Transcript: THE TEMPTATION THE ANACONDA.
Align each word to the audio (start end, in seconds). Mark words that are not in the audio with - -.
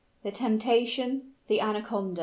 THE 0.23 0.31
TEMPTATION 0.31 1.33
THE 1.45 1.59
ANACONDA. 1.61 2.19